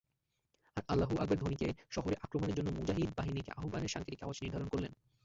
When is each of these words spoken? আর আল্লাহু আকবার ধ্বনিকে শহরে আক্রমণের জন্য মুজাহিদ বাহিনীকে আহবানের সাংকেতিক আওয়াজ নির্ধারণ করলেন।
আর 0.77 0.83
আল্লাহু 0.87 1.13
আকবার 1.17 1.37
ধ্বনিকে 1.37 1.67
শহরে 1.89 2.15
আক্রমণের 2.21 2.57
জন্য 2.57 2.69
মুজাহিদ 2.71 3.09
বাহিনীকে 3.17 3.51
আহবানের 3.51 3.93
সাংকেতিক 3.93 4.21
আওয়াজ 4.21 4.37
নির্ধারণ 4.41 4.67
করলেন। 4.69 4.91